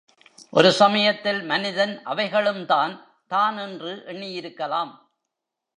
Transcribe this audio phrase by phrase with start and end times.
[0.53, 2.93] ஒரு சமயத்தில் மனிதன் அவைகளும் தான்
[3.27, 4.91] தான் என்று எண்ணியிருக்கலாம்.